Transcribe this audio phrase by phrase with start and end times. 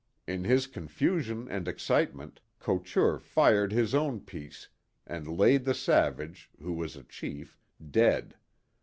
[0.25, 4.67] In his confusion and excitement, Couture fired his own piece
[5.05, 7.59] and laid the savage, who was a chief,
[7.91, 8.33] dead.